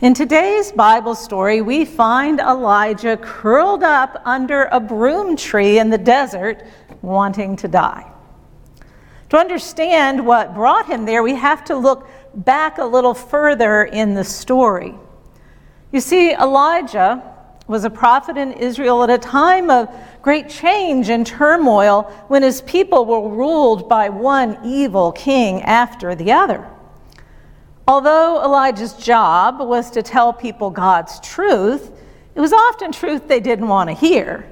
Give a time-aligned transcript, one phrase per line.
[0.00, 5.98] In today's Bible story, we find Elijah curled up under a broom tree in the
[5.98, 6.62] desert,
[7.02, 8.10] wanting to die.
[9.28, 14.14] To understand what brought him there, we have to look back a little further in
[14.14, 14.94] the story.
[15.92, 17.22] You see, Elijah
[17.66, 22.62] was a prophet in Israel at a time of great change and turmoil when his
[22.62, 26.66] people were ruled by one evil king after the other.
[27.90, 31.90] Although Elijah's job was to tell people God's truth,
[32.36, 34.48] it was often truth they didn't want to hear.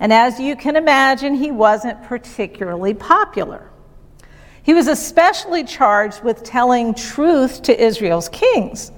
[0.00, 3.68] And as you can imagine, he wasn't particularly popular.
[4.62, 8.90] He was especially charged with telling truth to Israel's kings.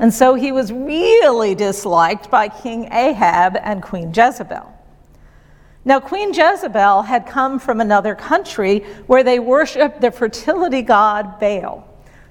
[0.00, 4.68] And so he was really disliked by King Ahab and Queen Jezebel.
[5.84, 11.87] Now, Queen Jezebel had come from another country where they worshiped the fertility god Baal.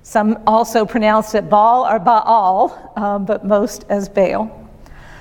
[0.08, 4.70] Some also pronounce it Baal or Baal, um, but most as Baal.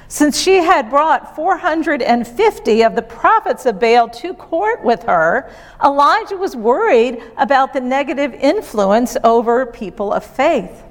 [0.07, 5.51] Since she had brought 450 of the prophets of Baal to court with her,
[5.85, 10.85] Elijah was worried about the negative influence over people of faith.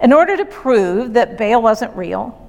[0.00, 2.40] In order to prove that Baal wasn't real,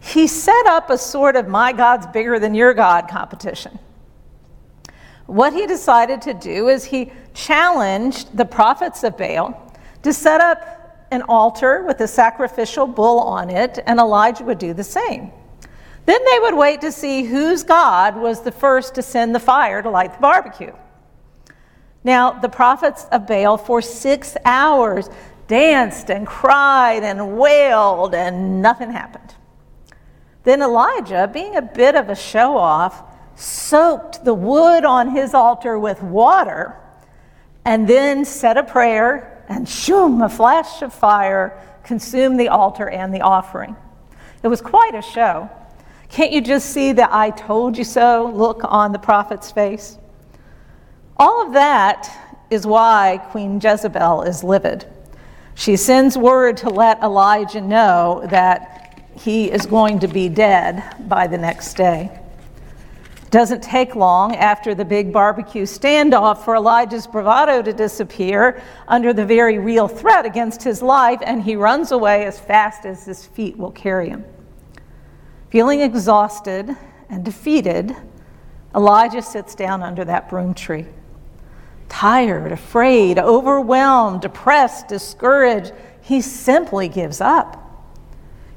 [0.00, 3.78] he set up a sort of my God's bigger than your God competition.
[5.24, 9.64] What he decided to do is he challenged the prophets of Baal
[10.08, 14.72] to set up an altar with a sacrificial bull on it, and Elijah would do
[14.72, 15.30] the same.
[16.06, 19.82] Then they would wait to see whose God was the first to send the fire
[19.82, 20.72] to light the barbecue.
[22.04, 25.10] Now, the prophets of Baal for six hours
[25.46, 29.34] danced and cried and wailed, and nothing happened.
[30.44, 33.02] Then Elijah, being a bit of a show off,
[33.34, 36.76] soaked the wood on his altar with water
[37.66, 43.14] and then said a prayer and shoom, a flash of fire consumed the altar and
[43.14, 43.74] the offering.
[44.42, 45.50] It was quite a show.
[46.10, 49.98] Can't you just see the I told you so look on the prophet's face?
[51.16, 52.10] All of that
[52.50, 54.86] is why Queen Jezebel is livid.
[55.54, 61.26] She sends word to let Elijah know that he is going to be dead by
[61.26, 62.20] the next day.
[63.28, 69.12] It doesn't take long after the big barbecue standoff for Elijah's bravado to disappear under
[69.12, 73.26] the very real threat against his life, and he runs away as fast as his
[73.26, 74.24] feet will carry him.
[75.50, 76.74] Feeling exhausted
[77.10, 77.94] and defeated,
[78.74, 80.86] Elijah sits down under that broom tree.
[81.90, 87.67] Tired, afraid, overwhelmed, depressed, discouraged, he simply gives up.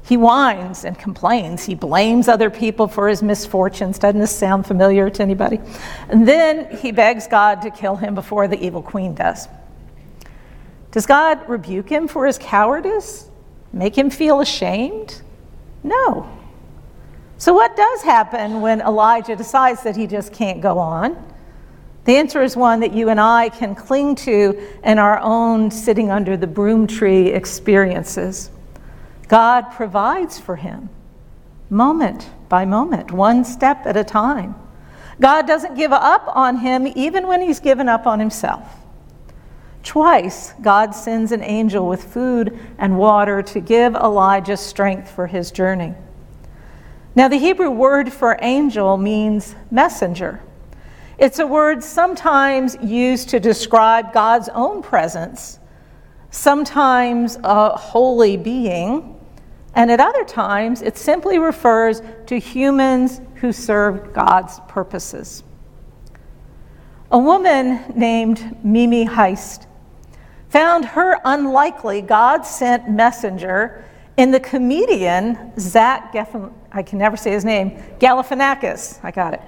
[0.04, 1.64] He whines and complains.
[1.64, 3.98] He blames other people for his misfortunes.
[3.98, 5.60] Doesn't this sound familiar to anybody?
[6.08, 9.48] And then he begs God to kill him before the evil queen does.
[10.90, 13.28] Does God rebuke him for his cowardice?
[13.72, 15.22] Make him feel ashamed?
[15.82, 16.28] No.
[17.38, 21.16] So, what does happen when Elijah decides that he just can't go on?
[22.04, 26.10] The answer is one that you and I can cling to in our own sitting
[26.10, 28.50] under the broom tree experiences.
[29.32, 30.90] God provides for him
[31.70, 34.54] moment by moment, one step at a time.
[35.22, 38.68] God doesn't give up on him even when he's given up on himself.
[39.82, 45.50] Twice, God sends an angel with food and water to give Elijah strength for his
[45.50, 45.94] journey.
[47.14, 50.42] Now, the Hebrew word for angel means messenger.
[51.16, 55.58] It's a word sometimes used to describe God's own presence,
[56.30, 59.11] sometimes a holy being,
[59.74, 65.42] and at other times, it simply refers to humans who serve God's purposes.
[67.10, 69.66] A woman named Mimi Haist
[70.48, 73.84] found her unlikely God sent messenger
[74.16, 79.02] in the comedian Zach Geffen, I can never say his name, Galifianakis.
[79.02, 79.42] I got it.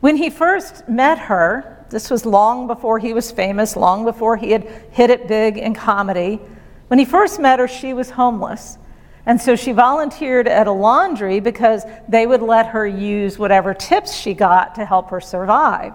[0.00, 4.52] When he first met her, this was long before he was famous, long before he
[4.52, 6.40] had hit it big in comedy.
[6.88, 8.78] When he first met her, she was homeless.
[9.26, 14.14] And so she volunteered at a laundry because they would let her use whatever tips
[14.14, 15.94] she got to help her survive.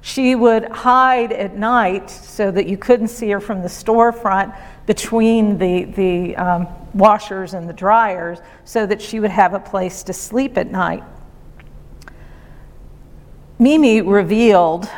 [0.00, 5.58] She would hide at night so that you couldn't see her from the storefront between
[5.58, 10.12] the, the um, washers and the dryers so that she would have a place to
[10.12, 11.02] sleep at night.
[13.58, 14.88] Mimi revealed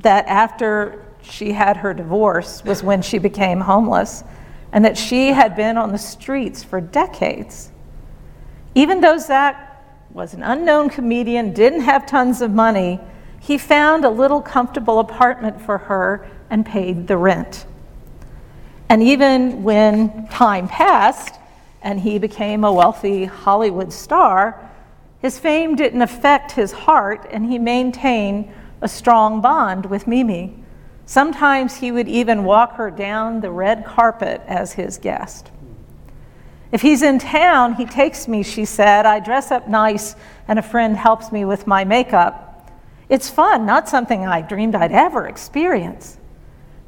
[0.00, 4.24] that after she had her divorce was when she became homeless
[4.72, 7.70] and that she had been on the streets for decades.
[8.74, 9.82] Even though Zach
[10.12, 13.00] was an unknown comedian, didn't have tons of money,
[13.40, 17.66] he found a little comfortable apartment for her and paid the rent.
[18.88, 21.34] And even when time passed
[21.82, 24.70] and he became a wealthy Hollywood star,
[25.20, 28.48] his fame didn't affect his heart, and he maintained
[28.80, 30.54] a strong bond with Mimi.
[31.06, 35.52] Sometimes he would even walk her down the red carpet as his guest.
[36.72, 39.06] If he's in town, he takes me, she said.
[39.06, 40.16] I dress up nice,
[40.48, 42.72] and a friend helps me with my makeup.
[43.08, 46.18] It's fun, not something I dreamed I'd ever experience.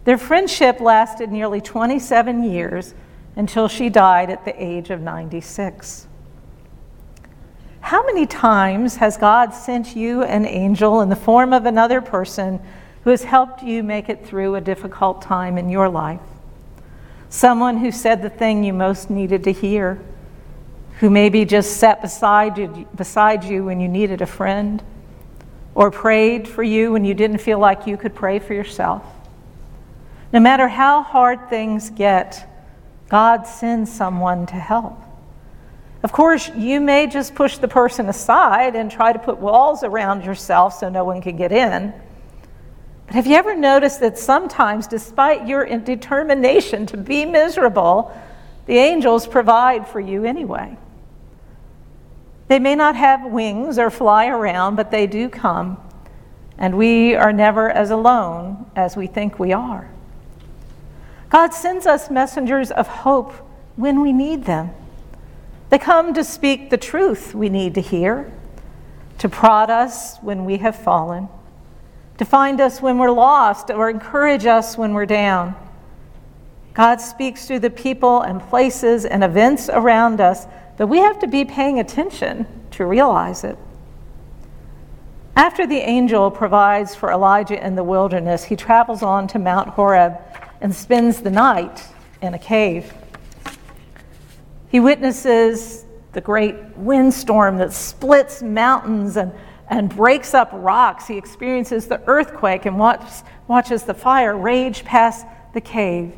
[0.05, 2.95] Their friendship lasted nearly 27 years
[3.37, 6.09] until she died at the age of 96.
[7.81, 12.61] How many times has God sent you an angel in the form of another person
[13.05, 16.21] who has helped you make it through a difficult time in your life?
[17.31, 20.01] Someone who said the thing you most needed to hear,
[21.01, 24.83] who maybe just sat beside you, beside you when you needed a friend,
[25.75, 29.05] or prayed for you when you didn't feel like you could pray for yourself.
[30.33, 32.47] No matter how hard things get,
[33.09, 35.01] God sends someone to help.
[36.03, 40.25] Of course, you may just push the person aside and try to put walls around
[40.25, 41.93] yourself so no one can get in.
[43.09, 48.15] But have you ever noticed that sometimes, despite your determination to be miserable,
[48.67, 50.77] the angels provide for you anyway?
[52.49, 55.79] They may not have wings or fly around, but they do come,
[56.59, 59.89] and we are never as alone as we think we are.
[61.31, 63.33] God sends us messengers of hope
[63.77, 64.71] when we need them.
[65.71, 68.31] They come to speak the truth we need to hear,
[69.17, 71.29] to prod us when we have fallen,
[72.19, 75.55] to find us when we're lost, or encourage us when we're down.
[76.75, 81.27] God speaks through the people and places and events around us, but we have to
[81.27, 83.57] be paying attention to realize it.
[85.35, 90.19] After the angel provides for Elijah in the wilderness, he travels on to Mount Horeb
[90.61, 91.85] and spends the night
[92.21, 92.93] in a cave.
[94.69, 99.33] He witnesses the great windstorm that splits mountains and,
[99.71, 101.07] and breaks up rocks.
[101.07, 103.03] He experiences the earthquake and watch,
[103.47, 106.15] watches the fire rage past the cave.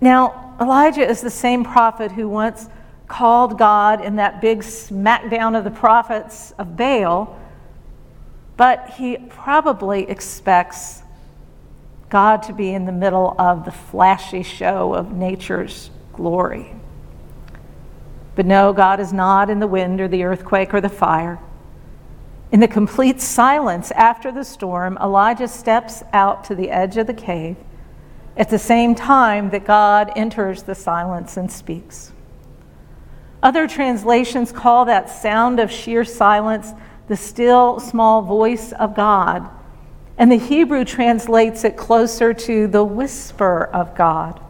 [0.00, 2.68] Now, Elijah is the same prophet who once
[3.06, 7.38] called God in that big smackdown of the prophets of Baal,
[8.56, 11.02] but he probably expects
[12.08, 16.74] God to be in the middle of the flashy show of nature's glory.
[18.34, 21.38] But no, God is not in the wind or the earthquake or the fire.
[22.50, 27.14] In the complete silence after the storm, Elijah steps out to the edge of the
[27.14, 27.56] cave
[28.36, 32.12] at the same time that God enters the silence and speaks.
[33.42, 36.72] Other translations call that sound of sheer silence
[37.08, 39.48] the still small voice of God,
[40.16, 44.40] and the Hebrew translates it closer to the whisper of God.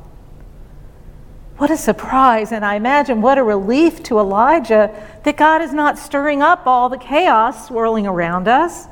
[1.63, 4.91] What a surprise, and I imagine what a relief to Elijah
[5.23, 8.89] that God is not stirring up all the chaos swirling around us.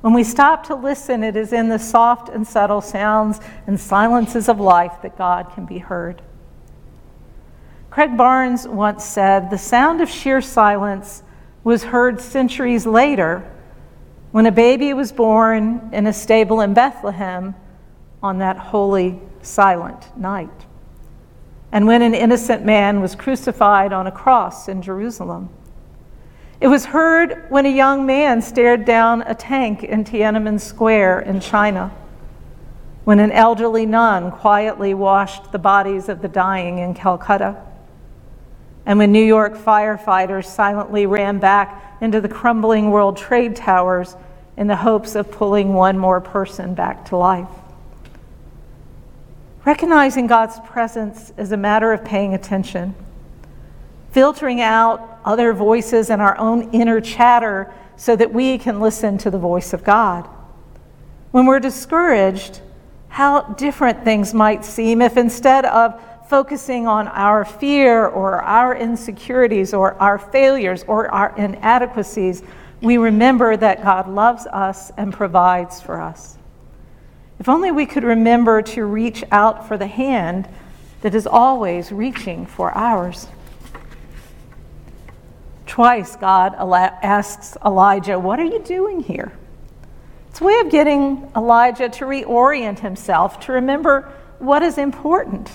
[0.00, 4.48] When we stop to listen, it is in the soft and subtle sounds and silences
[4.48, 6.22] of life that God can be heard.
[7.90, 11.22] Craig Barnes once said the sound of sheer silence
[11.62, 13.46] was heard centuries later
[14.30, 17.54] when a baby was born in a stable in Bethlehem
[18.22, 20.48] on that holy, silent night
[21.72, 25.48] and when an innocent man was crucified on a cross in Jerusalem.
[26.60, 31.40] It was heard when a young man stared down a tank in Tiananmen Square in
[31.40, 31.90] China,
[33.04, 37.56] when an elderly nun quietly washed the bodies of the dying in Calcutta,
[38.84, 44.14] and when New York firefighters silently ran back into the crumbling World Trade Towers
[44.56, 47.48] in the hopes of pulling one more person back to life.
[49.64, 52.96] Recognizing God's presence is a matter of paying attention,
[54.10, 59.30] filtering out other voices and our own inner chatter so that we can listen to
[59.30, 60.28] the voice of God.
[61.30, 62.60] When we're discouraged,
[63.08, 69.72] how different things might seem if instead of focusing on our fear or our insecurities
[69.72, 72.42] or our failures or our inadequacies,
[72.80, 76.36] we remember that God loves us and provides for us.
[77.42, 80.48] If only we could remember to reach out for the hand
[81.00, 83.26] that is always reaching for ours.
[85.66, 89.32] Twice, God asks Elijah, What are you doing here?
[90.30, 95.50] It's a way of getting Elijah to reorient himself, to remember what is important.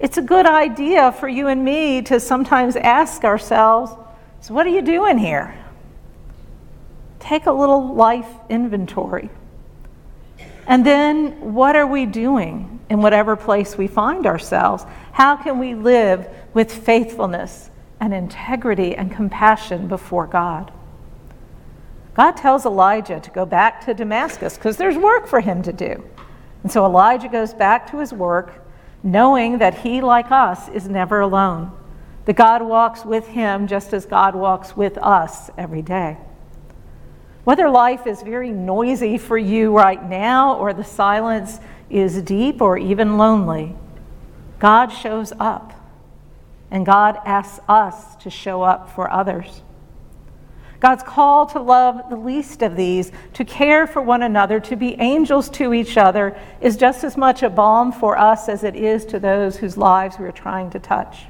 [0.00, 3.92] It's a good idea for you and me to sometimes ask ourselves,
[4.40, 5.54] So, what are you doing here?
[7.20, 9.30] Take a little life inventory.
[10.66, 14.84] And then what are we doing in whatever place we find ourselves?
[15.12, 20.72] How can we live with faithfulness and integrity and compassion before God?
[22.14, 26.02] God tells Elijah to go back to Damascus because there's work for him to do.
[26.62, 28.64] And so Elijah goes back to his work,
[29.02, 31.72] knowing that he, like us, is never alone,
[32.24, 36.16] that God walks with him just as God walks with us every day.
[37.44, 41.60] Whether life is very noisy for you right now, or the silence
[41.90, 43.76] is deep or even lonely,
[44.58, 45.72] God shows up.
[46.70, 49.62] And God asks us to show up for others.
[50.80, 55.00] God's call to love the least of these, to care for one another, to be
[55.00, 59.04] angels to each other, is just as much a balm for us as it is
[59.06, 61.26] to those whose lives we are trying to touch.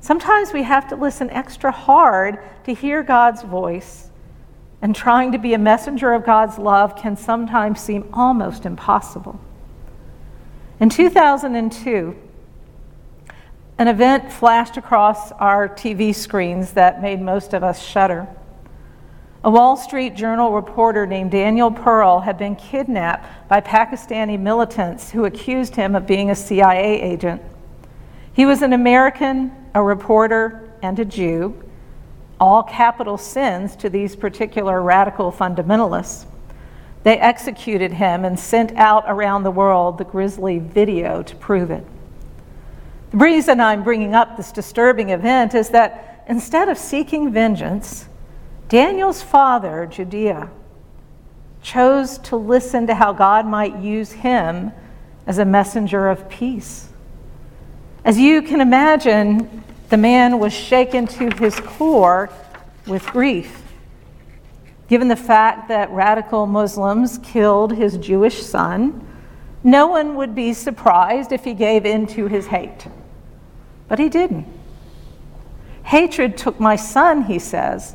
[0.00, 4.09] Sometimes we have to listen extra hard to hear God's voice,
[4.82, 9.38] and trying to be a messenger of God's love can sometimes seem almost impossible.
[10.78, 12.16] In 2002,
[13.78, 18.28] an event flashed across our TV screens that made most of us shudder.
[19.42, 25.24] A Wall Street Journal reporter named Daniel Pearl had been kidnapped by Pakistani militants who
[25.24, 27.40] accused him of being a CIA agent.
[28.34, 31.62] He was an American, a reporter, and a Jew,
[32.40, 36.24] all capital sins to these particular radical fundamentalists.
[37.02, 41.84] They executed him and sent out around the world the grisly video to prove it.
[43.10, 48.06] The reason I'm bringing up this disturbing event is that instead of seeking vengeance,
[48.68, 50.50] Daniel's father, Judea,
[51.62, 54.72] chose to listen to how God might use him
[55.26, 56.88] as a messenger of peace.
[58.04, 62.30] As you can imagine, the man was shaken to his core
[62.86, 63.62] with grief.
[64.88, 69.06] Given the fact that radical Muslims killed his Jewish son,
[69.62, 72.86] no one would be surprised if he gave in to his hate.
[73.88, 74.46] But he didn't.
[75.84, 77.94] Hatred took my son, he says,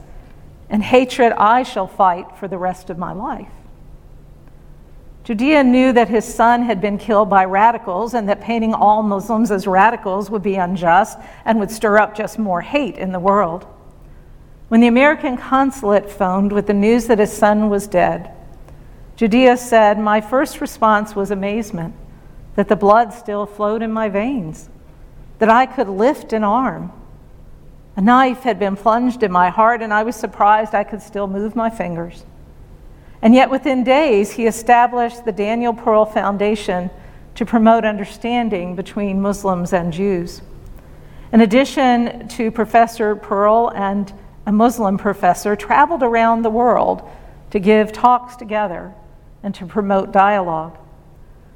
[0.70, 3.52] and hatred I shall fight for the rest of my life.
[5.26, 9.50] Judea knew that his son had been killed by radicals and that painting all Muslims
[9.50, 13.66] as radicals would be unjust and would stir up just more hate in the world.
[14.68, 18.32] When the American consulate phoned with the news that his son was dead,
[19.16, 21.96] Judea said, My first response was amazement
[22.56, 24.70] that the blood still flowed in my veins
[25.40, 26.92] that I could lift an arm.
[27.96, 31.28] A knife had been plunged in my heart, and I was surprised I could still
[31.28, 32.26] move my fingers.
[33.22, 36.90] And yet, within days, he established the Daniel Pearl Foundation
[37.36, 40.42] to promote understanding between Muslims and Jews.
[41.32, 44.14] In addition to Professor Pearl and
[44.46, 47.02] a Muslim professor, traveled around the world
[47.52, 48.94] to give talks together
[49.44, 50.78] and to promote dialogue.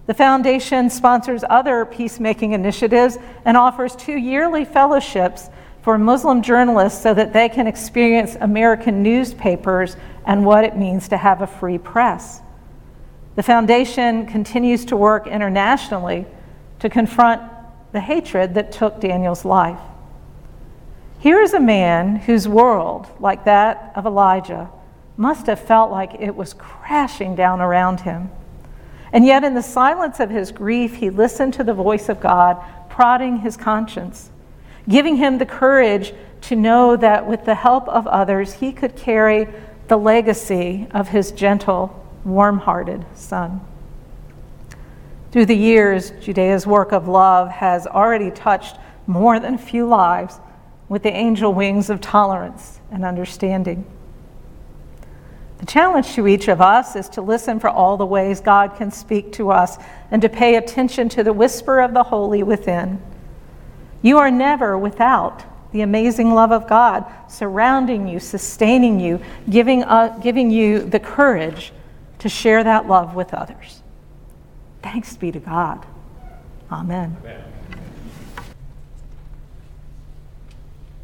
[0.07, 5.49] The foundation sponsors other peacemaking initiatives and offers two yearly fellowships
[5.81, 9.95] for Muslim journalists so that they can experience American newspapers
[10.25, 12.41] and what it means to have a free press.
[13.35, 16.25] The foundation continues to work internationally
[16.79, 17.41] to confront
[17.91, 19.79] the hatred that took Daniel's life.
[21.19, 24.69] Here is a man whose world, like that of Elijah,
[25.17, 28.29] must have felt like it was crashing down around him.
[29.11, 32.63] And yet, in the silence of his grief, he listened to the voice of God,
[32.89, 34.29] prodding his conscience,
[34.89, 39.47] giving him the courage to know that with the help of others, he could carry
[39.87, 43.61] the legacy of his gentle, warm hearted son.
[45.31, 50.39] Through the years, Judea's work of love has already touched more than a few lives
[50.87, 53.85] with the angel wings of tolerance and understanding.
[55.59, 58.91] The challenge to each of us is to listen for all the ways God can
[58.91, 59.77] speak to us
[60.09, 63.01] and to pay attention to the whisper of the holy within.
[64.01, 70.17] You are never without the amazing love of God surrounding you, sustaining you, giving, uh,
[70.21, 71.71] giving you the courage
[72.19, 73.81] to share that love with others.
[74.81, 75.85] Thanks be to God.
[76.71, 77.17] Amen.
[77.21, 77.43] Amen.